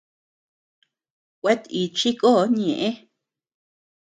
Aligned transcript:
Kuetíchi 1.41 2.09
kon 2.21 2.43
ñeʼë. 2.59 2.89